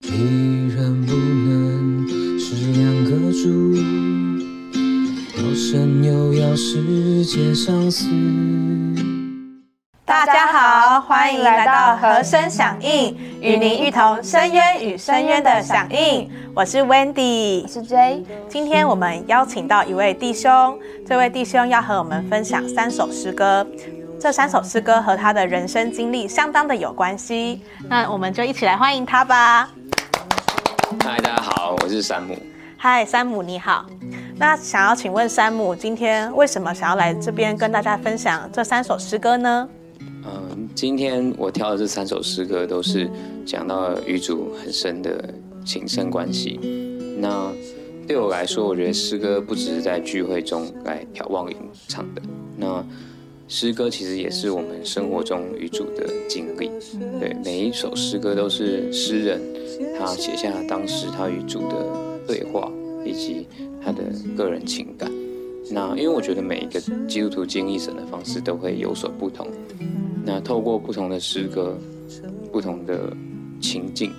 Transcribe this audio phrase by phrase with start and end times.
[0.00, 3.76] 一人不能是两个主，
[5.36, 8.06] 要神又要世界上死。
[10.04, 16.30] 大家好，欢迎来到和声响应，与您一同深渊与深渊的响应。
[16.54, 18.24] 我是 Wendy，我是 J。
[18.48, 23.66] 今天我们邀请到一位弟兄，这位弟兄要和我们分享三首诗歌。
[24.20, 29.70] 这三首诗歌和他的人生经历相当的有关系，那我们就一起来欢迎他吧。
[31.04, 32.36] 嗨，大家好，我是山姆。
[32.76, 33.86] 嗨，山姆你好。
[34.36, 39.68] 那想要请问山姆，今天为什么想要来这边跟大家分享这三首诗歌呢？
[40.00, 43.08] 嗯，今天我挑的这三首诗歌都是
[43.46, 45.32] 讲到与主很深的
[45.64, 46.58] 情深关系。
[47.20, 47.52] 那
[48.08, 52.22] 对我来说，我觉得诗歌不只是在聚会中来眺望吟唱的。
[52.56, 52.84] 那
[53.48, 56.70] 诗歌其实也是我们生活中与主的经历。
[57.18, 59.40] 对，每一首诗歌都是诗人
[59.98, 61.86] 他写下当时他与主的
[62.26, 62.70] 对话，
[63.06, 63.46] 以及
[63.82, 64.02] 他的
[64.36, 65.10] 个人情感。
[65.70, 69.48] 那因为我觉得每一个基督徒经历神的方式都会有所不同。
[70.24, 71.78] 那透过不同的诗歌、
[72.52, 73.10] 不同的
[73.62, 74.12] 情境，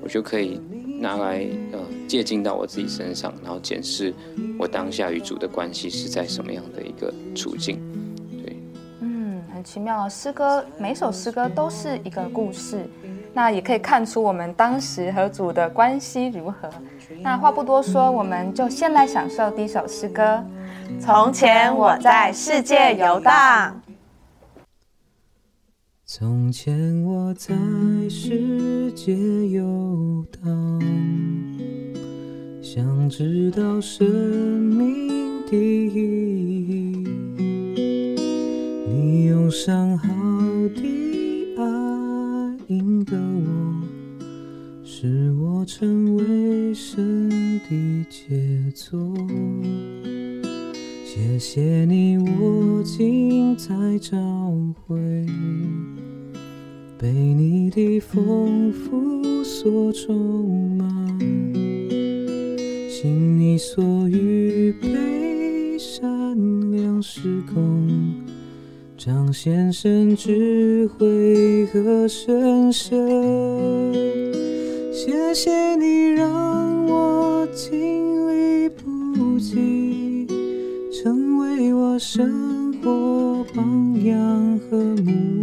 [0.00, 0.60] 我就可以
[1.00, 4.14] 拿来呃借鉴到我自己身上，然后检视
[4.56, 7.80] 我当下与主的关系是在什么样的一个处境。
[9.60, 10.08] 很奇妙的。
[10.08, 12.88] 诗歌每首诗歌都是一个故事，
[13.34, 16.70] 那也可以看出我们当时和主的关系如何。
[17.20, 20.42] 那话不多说，我们就先来享受第一首诗歌。
[20.98, 23.78] 从前我在世界游荡。
[26.06, 27.54] 从前我在
[28.08, 29.14] 世界
[29.48, 30.80] 游荡，
[32.62, 35.06] 想知道生命
[35.46, 36.59] 的意义。
[39.30, 40.08] 用上好
[40.74, 40.82] 的
[41.56, 41.62] 爱
[42.66, 43.80] 引导我，
[44.82, 48.98] 使我成为神的杰作。
[51.04, 53.68] 谢谢你，我今在
[54.00, 54.18] 找
[54.84, 54.98] 回。
[56.98, 61.20] 被你的丰富所充满，
[62.88, 66.36] 心你所预备善
[66.72, 67.88] 良时空，
[69.02, 73.94] 张先生智慧和神圣。
[74.92, 80.26] 谢谢你让我经历不及，
[80.92, 85.39] 成为我生活榜样和目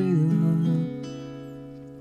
[0.00, 1.00] great.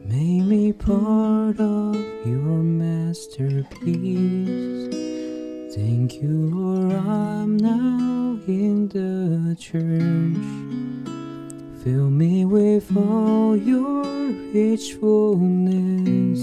[0.06, 1.96] Made me part of
[2.26, 3.76] your masterpiece.
[5.76, 10.48] Thank you, Lord, I'm now in the church.
[11.84, 14.04] Fill me with all your
[14.54, 16.42] rich fullness.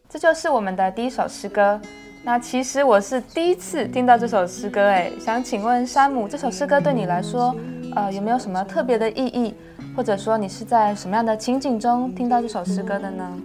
[0.08, 1.80] 这就是我们的第一首诗歌。
[2.24, 7.54] 那其实我是第一次听到这首诗歌，哎，想请问山姆，这首诗歌对你来说，
[7.94, 9.54] 呃，有没有什么特别的意义？
[9.96, 13.42] 或者说你是在什么样的情景中听到这首诗歌的呢？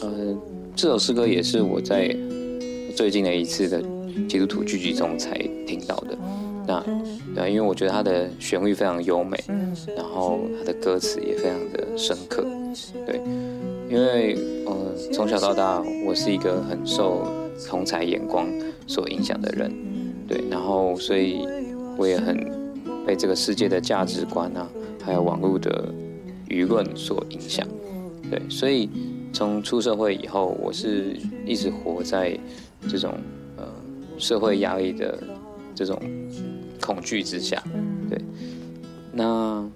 [0.00, 0.36] 呃，
[0.74, 2.16] 这首诗歌也是我在
[2.96, 3.82] 最近的一次的
[4.26, 5.36] 基督徒聚集中才
[5.66, 6.16] 听到的。
[6.66, 6.84] 那
[7.34, 9.38] 对啊，因为我觉得它的旋律非常优美，
[9.96, 12.44] 然后它的歌词也非常的深刻。
[13.06, 13.20] 对，
[13.88, 14.36] 因为
[14.66, 14.74] 呃
[15.12, 17.26] 从小到大我是一个很受
[17.66, 18.46] 同才眼光
[18.86, 19.72] 所影响的人，
[20.26, 21.46] 对，然后所以
[21.96, 22.36] 我也很
[23.06, 24.68] 被这个世界的价值观啊，
[25.02, 25.88] 还有网络的
[26.48, 27.66] 舆论所影响，
[28.30, 28.90] 对，所以
[29.32, 31.16] 从出社会以后，我是
[31.46, 32.38] 一直活在
[32.88, 33.18] 这种呃
[34.18, 35.18] 社会压力的
[35.74, 36.00] 这种
[36.80, 37.62] 恐惧之下，
[38.08, 38.18] 对，
[39.12, 39.68] 那。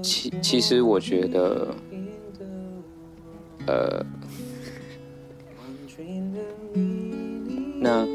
[0.00, 1.74] 其其实我觉得，
[3.66, 4.06] 呃，
[7.80, 8.06] 那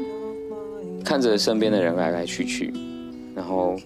[1.04, 2.72] 看着身边的人来来去去，
[3.34, 3.76] 然后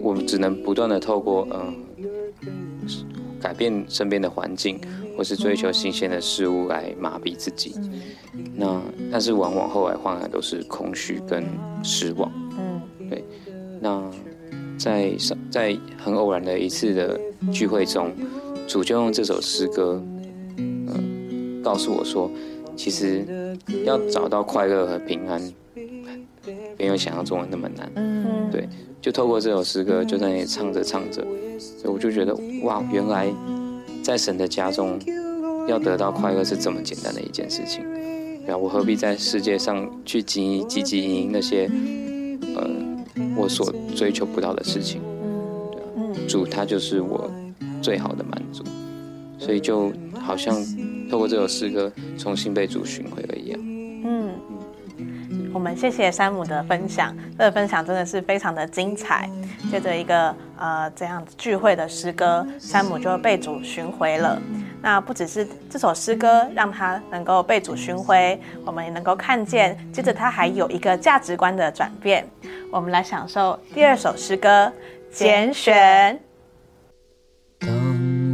[0.00, 1.76] 我们只能不断的透过嗯
[3.38, 4.80] 改变身边的环境，
[5.16, 7.74] 或是追求新鲜的事物来麻痹自己。
[8.54, 8.80] 那
[9.10, 11.44] 但是往往后来换来都是空虚跟
[11.82, 12.30] 失望。
[12.58, 13.24] 嗯，对，
[13.80, 14.02] 那。
[14.78, 17.18] 在上在很偶然的一次的
[17.50, 18.12] 聚会中，
[18.68, 20.04] 主就用这首诗歌，
[20.58, 22.30] 嗯，告诉我说，
[22.76, 23.24] 其实
[23.86, 25.40] 要找到快乐和平安，
[26.78, 27.90] 没有想象中的那么难。
[27.94, 28.68] 嗯，对，
[29.00, 31.26] 就透过这首诗歌，就在那里唱着唱着，
[31.58, 33.32] 所以我就觉得，哇，原来
[34.06, 35.00] 在神的家中，
[35.66, 37.84] 要得到快乐是这么简单的一件事情。
[38.46, 41.68] 然后，我何必在世界上去经营汲汲营营那些，
[42.54, 42.70] 呃。
[43.34, 45.00] 我所追求不到的事情，
[45.72, 47.30] 对啊，主他就是我
[47.82, 48.62] 最好的满足，
[49.38, 50.54] 所以就好像
[51.10, 53.60] 透过这首诗歌重新被主寻回了一样。
[53.62, 54.30] 嗯，
[55.56, 59.26] 我们谢谢山姆的分享，这个分享真的是非常的精彩。
[59.70, 64.38] 接着一个呃这样聚会的诗歌，山姆就被主寻回了。
[64.82, 72.28] 那不只是这首诗歌让他能够被主寻回，我们也能够看见，接着他还有一个价值观的转变。
[72.70, 74.70] 我们来享受第二首诗歌
[75.10, 76.20] 简选。
[77.60, 77.70] 当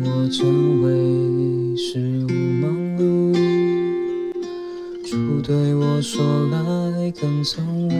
[0.02, 2.26] 我成为事
[6.02, 6.20] 说
[6.50, 7.94] 来跟从我，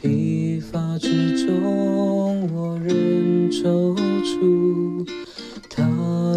[0.00, 5.04] 疲乏之中我仍踌躇，
[5.68, 5.84] 他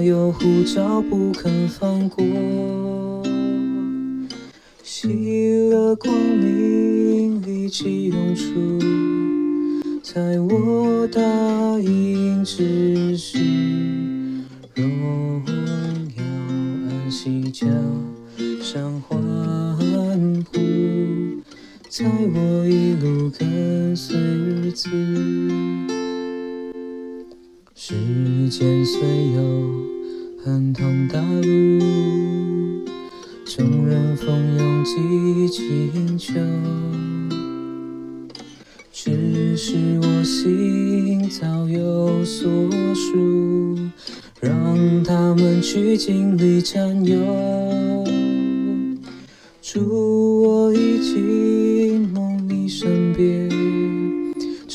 [0.01, 2.25] 又呼召不肯放过，
[4.83, 7.39] 熄了光明。
[7.44, 8.80] 力气涌出，
[10.01, 11.21] 在我答
[11.80, 13.38] 应之时，
[21.95, 24.90] 在我一路跟随日子，
[27.75, 27.94] 时
[28.50, 29.00] 间虽
[29.34, 29.40] 有
[30.44, 32.84] 很痛大路，
[33.45, 35.48] 众人蜂拥挤
[35.92, 36.34] 进求。
[38.92, 42.50] 只是我心早有所
[42.96, 43.78] 属，
[44.42, 48.04] 让他们去尽力占有。
[49.62, 51.62] 祝我一起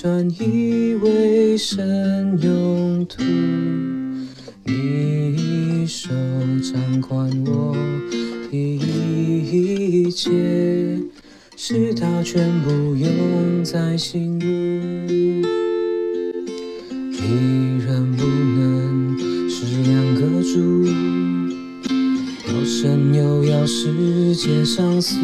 [0.00, 3.20] 转一为神用途。
[4.62, 6.10] 你手
[6.62, 7.76] 掌管我
[8.48, 10.30] 的一切。
[11.56, 15.42] 是他全部用在心里，
[17.10, 19.18] 一人不能
[19.50, 20.86] 是两个主，
[22.46, 25.16] 要神又要世界上死，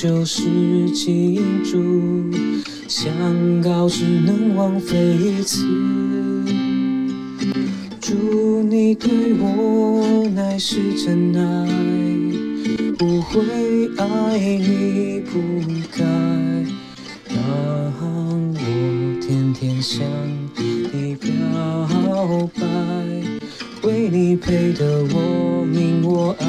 [0.00, 0.44] 就是
[0.94, 2.32] 庆祝，
[2.88, 3.12] 想
[3.60, 5.66] 告只能枉费一次。
[8.00, 11.68] 祝你对我乃是真爱，
[12.96, 13.42] 不会
[13.98, 15.38] 爱你不
[15.94, 16.02] 该，
[17.28, 17.36] 让
[18.54, 18.58] 我
[19.20, 20.02] 天天向
[20.56, 21.30] 你表
[22.54, 22.62] 白，
[23.82, 26.46] 为你配得我名我爱，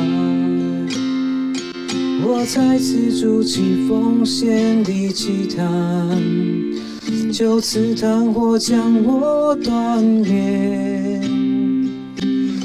[2.33, 6.17] 我再次筑起奉献的祭坛，
[7.29, 11.21] 就此炭火将我断炼。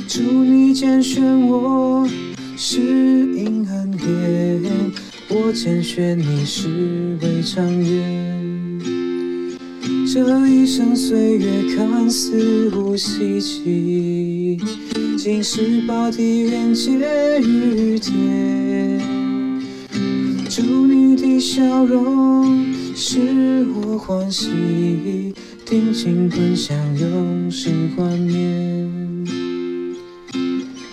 [0.06, 2.08] 祝你拣选我
[2.56, 4.62] 是因恩典，
[5.30, 8.80] 我拣选你是为长远。
[10.06, 14.58] 这一生岁月看似无稀奇，
[15.18, 19.25] 竟是把地连接于天。
[20.56, 25.34] 祝你的笑容使我欢喜，
[25.66, 29.26] 定睛半晌永世挂念，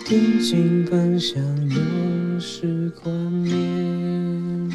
[0.03, 4.69] 定睛半晌永世挂念。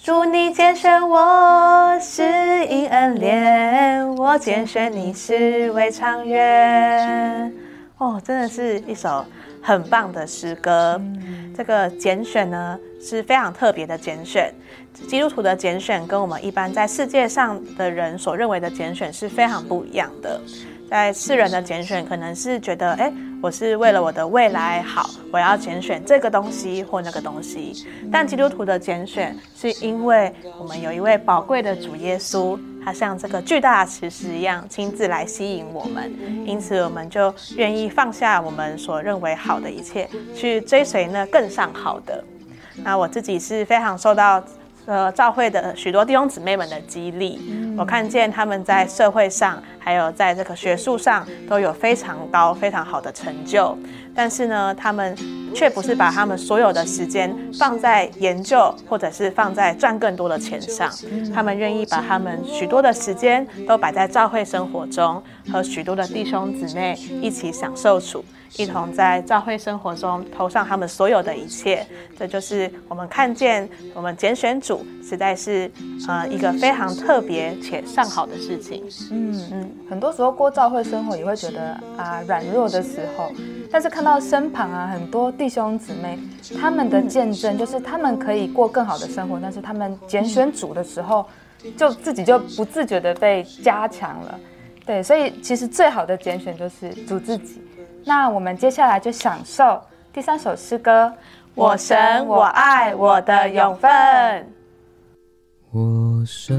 [0.00, 2.22] 祝你拣选我是
[2.70, 7.52] 因恩典，我拣选你是为长远。
[7.98, 9.24] 哦，真的是一首
[9.60, 11.00] 很棒的诗歌。
[11.56, 14.54] 这个拣选呢是非常特别的拣选，
[14.92, 20.40] 基督徒的拣选跟我们一般在世界上的人所认为的拣选是非常不一样的。
[20.88, 27.86] 在世人的拣选可能是觉得，哎，我是为了我的未来好，我要拣选这个东西或那个东西。
[28.10, 36.12] 但基督徒的拣选是因为我们有一位宝贵的主耶稣，他像这个巨大的磁石一样亲自来吸引我们，
[36.44, 42.24] 因此我们就愿意放下我们所认为好的一切，去追随那更上好的。
[42.82, 44.42] 那我自己是非常受到。
[44.88, 47.38] 呃，教会的许多弟兄姊妹们的激励，
[47.76, 53.76] 我看见他们在社会上，还有在这个学术上，都有非常高、非常好的成就。
[54.14, 55.14] 但是呢，他们
[55.54, 60.90] 却不是把他们所有的时间放在研究，或者是放在赚更多的钱上。
[61.34, 68.24] 他们愿意把他们许多的时间都摆在教会生活中，和许多的弟兄姊妹一起享受处。
[68.56, 71.86] 一同在教会生活中投上他们所有的一切，
[72.18, 75.70] 这就是我们看见我们拣选主，实在是
[76.08, 78.84] 呃一个非常特别且上好的事情。
[79.10, 83.30] 嗯嗯，很多时候过教会生活也会觉得啊软弱的时候，
[83.70, 86.18] 但是看到身旁啊很多弟兄姊妹，
[86.60, 91.26] 他们的见证就是他们可以过更好的生活，但是他们拣选主的时候，
[91.76, 94.40] 就自己就不自觉的被加强了。
[94.88, 97.60] 对，所以其实最好的拣选就是主自己。
[98.06, 99.78] 那我们接下来就享受
[100.14, 101.12] 第三首诗歌，
[101.54, 103.90] 我神我爱我的永分。
[105.72, 106.56] 我神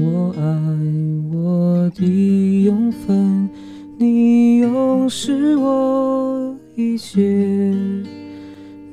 [0.00, 0.40] 我爱
[1.30, 3.50] 我的永分，
[3.98, 7.20] 你永是我一切。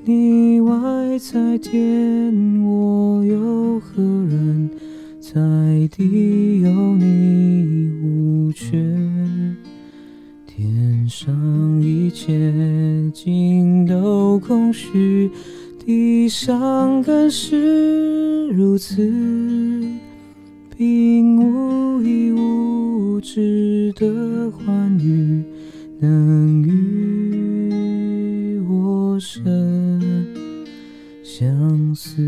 [0.03, 0.73] 你外
[1.17, 4.69] 在天，我有何人？
[5.21, 5.41] 在
[5.95, 6.44] 地
[14.95, 15.29] 空虚，
[15.85, 18.95] 地上更是如此，
[20.77, 25.43] 并无一物值得欢愉，
[25.99, 30.33] 能与我神
[31.21, 32.21] 相似。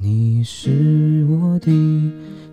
[0.00, 1.70] 你是我的。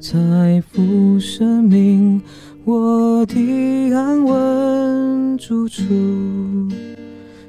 [0.01, 2.22] 财富、生命，
[2.63, 5.84] 我的安稳住处，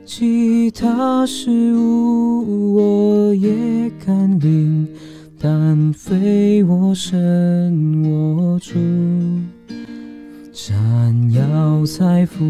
[0.04, 4.88] 其他事物我也敢领，
[5.40, 8.74] 但非我身我主。
[10.52, 12.44] 闪耀财富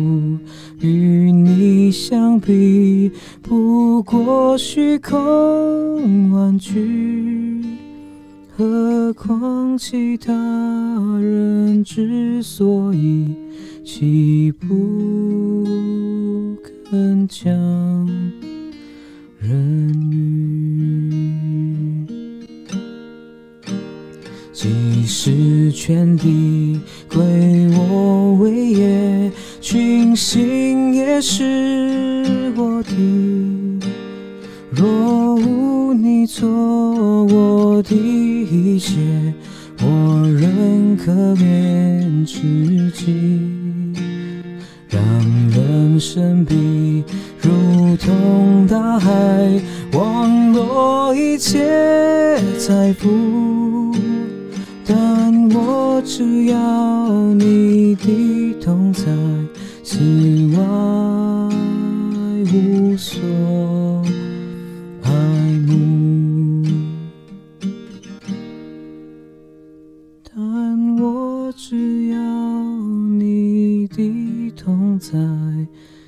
[0.81, 7.50] 与你相比，不过虚空玩具。
[8.61, 10.35] 何况其他
[11.19, 13.35] 人之所以
[13.83, 14.67] 岂不
[16.91, 17.57] 更将
[19.39, 21.33] 人与？
[24.53, 27.19] 即使全地归
[27.75, 33.60] 我为业，群星也是我的。
[34.81, 38.97] 若无你做我的一切，
[39.83, 43.93] 我仍可免知己。
[44.89, 45.03] 让
[45.51, 47.05] 人生比
[47.43, 49.61] 如同大海，
[49.93, 53.95] 忘落一切财富，
[54.87, 59.05] 但我只要你的同在，
[59.85, 59.99] 此
[60.57, 60.63] 外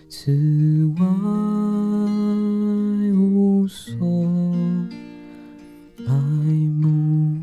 [0.08, 0.30] 此
[0.98, 1.06] 外
[3.16, 3.96] 无所
[6.06, 6.14] 爱
[6.80, 7.42] 慕。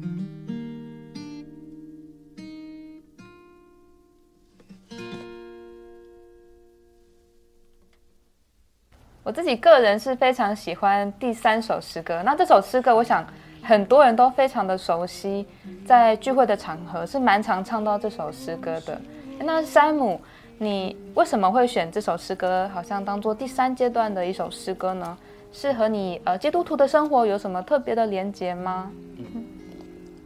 [9.23, 12.21] 我自己个人是非常喜欢第三首诗歌。
[12.23, 13.25] 那这首诗歌，我想
[13.63, 15.45] 很多人都非常的熟悉，
[15.85, 19.01] 在聚会的场合是蛮常唱到这首诗歌的。
[19.39, 20.21] 那山姆。
[20.61, 22.69] 你为什么会选这首诗歌？
[22.73, 25.17] 好像当做第三阶段的一首诗歌呢？
[25.53, 28.91] 是和你呃基督徒的生活有什么特别的连结吗？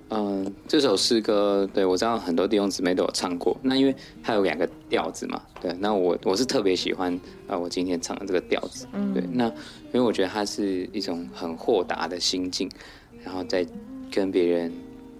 [0.09, 3.55] 嗯，这首诗歌，对我知道很多弟兄姊妹都有唱过。
[3.61, 7.13] 那因为它有两个调子嘛，对，那我我是特别喜欢
[7.47, 12.67] 啊，我今天唱的这个调子，对，那因为我觉得它是一种很豁达的心境，
[13.23, 13.63] 然后再
[14.11, 14.73] 跟别人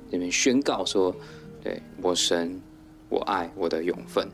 [0.10, 1.16] 那边宣告说，
[1.64, 2.60] 对我神，
[3.10, 4.28] 我爱我的永分。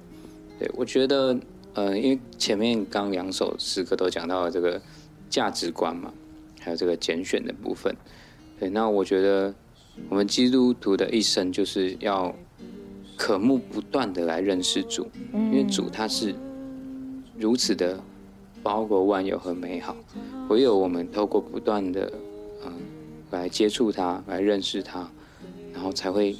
[0.59, 1.39] 对我觉得，
[1.73, 4.79] 呃，因为前面刚两首诗歌都讲到了这个
[5.29, 6.13] 价值观嘛，
[6.59, 7.95] 还有这个拣选的部分，
[8.59, 9.53] 对，那我觉得。
[10.07, 12.33] 我们基督徒的一生就是要
[13.17, 16.33] 渴慕不断的来认识主，因为主他是
[17.37, 18.01] 如此的
[18.63, 19.93] 包括万有和美好，
[20.47, 22.09] 唯有我们透过不断的
[22.63, 22.71] 嗯
[23.31, 25.11] 来接触他，来认识他，
[25.73, 26.33] 然后才会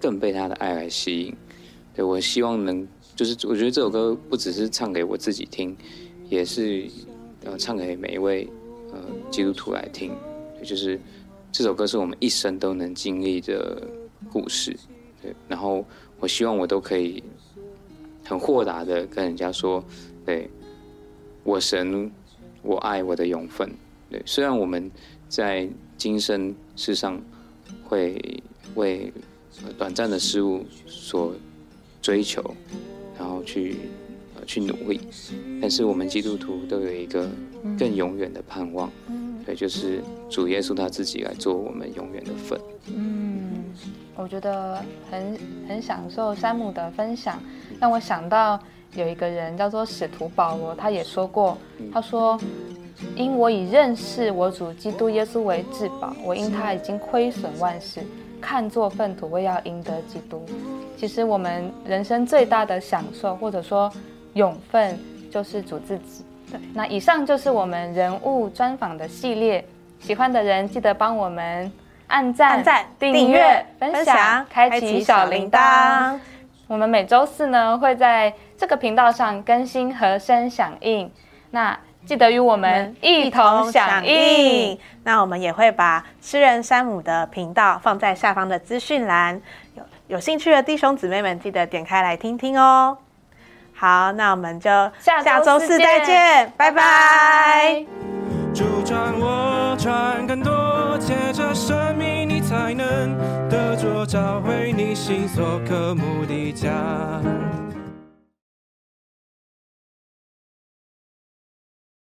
[0.00, 1.36] 更被他的爱来吸引。
[1.94, 5.76] 对我希望能就是我觉得这首歌不只是唱给我自己听，
[6.28, 6.88] 也是
[7.44, 8.48] 呃唱给每一位
[8.92, 8.98] 呃
[9.30, 10.12] 基督徒来听，
[10.62, 11.00] 就是。
[11.54, 13.86] 这首歌是我们一生都能经历的
[14.32, 14.74] 故事，
[15.20, 15.34] 对。
[15.46, 15.84] 然后
[16.18, 17.22] 我希望我都可以
[18.24, 19.84] 很豁达的跟人家说，
[20.24, 20.48] 对，
[21.44, 22.10] 我神，
[22.62, 23.70] 我爱我的永分。
[24.10, 24.90] 对，虽然我们
[25.28, 27.22] 在今生世上
[27.84, 28.42] 会
[28.74, 29.12] 为
[29.76, 31.34] 短暂的事物所
[32.00, 32.42] 追求，
[33.22, 33.76] 然后去
[34.34, 35.00] 呃去努力，
[35.60, 37.28] 但是我们基督徒都有一个
[37.78, 38.90] 更永远的盼望。
[39.46, 42.60] 对，就是主耶稣他自己来做我们永远的份。
[42.88, 43.62] 嗯，
[44.16, 45.38] 我觉得很
[45.68, 47.40] 很享受山姆的分享，
[47.80, 48.58] 让我想到
[48.96, 51.56] 有一个人叫做使徒保罗，他也说过，
[51.92, 52.36] 他说
[53.14, 58.00] ：“因我以认识我主基督耶稣为至宝，我因他已经亏损万事，
[58.42, 60.44] 看作粪土，为要赢得基督。”
[60.98, 63.90] 其实我们人生最大的享受，或者说
[64.34, 64.98] 永分，
[65.30, 66.24] 就是主自己。
[66.74, 69.64] 那以上就是我们人物专访的系列，
[70.00, 71.72] 喜欢的人记得帮我们
[72.08, 72.62] 按赞、
[72.98, 76.18] 订阅、分享、开启小铃铛。
[76.66, 81.10] 我们每周四呢会在这个频道上更新和声响应，
[81.50, 84.78] 那记得与我们一同响应。
[85.04, 89.40] 那我们也会把诗人山姆的频道放在下方的资讯栏，
[89.74, 92.96] 有有兴趣的弟兄姊妹们记得点开来听听哦。
[93.74, 97.84] 好，那我们就下周四再见，拜拜。
[98.54, 103.16] 就让我传更多，借着生命，你才能
[103.48, 106.70] 得着，找回你心所渴慕的家。